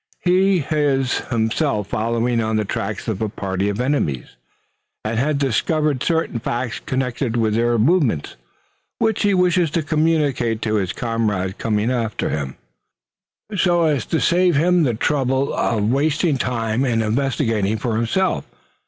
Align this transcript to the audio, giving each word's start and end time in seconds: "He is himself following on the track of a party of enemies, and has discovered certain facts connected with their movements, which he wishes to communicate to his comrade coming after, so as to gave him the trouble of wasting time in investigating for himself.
"He 0.23 0.65
is 0.71 1.19
himself 1.29 1.89
following 1.89 2.41
on 2.41 2.55
the 2.55 2.65
track 2.65 3.07
of 3.07 3.21
a 3.21 3.29
party 3.29 3.69
of 3.69 3.79
enemies, 3.79 4.35
and 5.05 5.19
has 5.19 5.35
discovered 5.35 6.01
certain 6.01 6.39
facts 6.39 6.79
connected 6.79 7.37
with 7.37 7.53
their 7.53 7.77
movements, 7.77 8.35
which 8.97 9.21
he 9.21 9.35
wishes 9.35 9.69
to 9.69 9.83
communicate 9.83 10.59
to 10.63 10.77
his 10.77 10.91
comrade 10.91 11.59
coming 11.59 11.91
after, 11.91 12.55
so 13.55 13.83
as 13.83 14.07
to 14.07 14.17
gave 14.17 14.55
him 14.55 14.81
the 14.81 14.95
trouble 14.95 15.53
of 15.53 15.91
wasting 15.91 16.39
time 16.39 16.83
in 16.83 17.03
investigating 17.03 17.77
for 17.77 17.95
himself. 17.95 18.47